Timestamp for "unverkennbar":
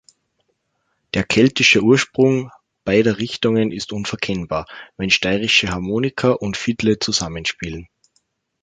3.93-4.65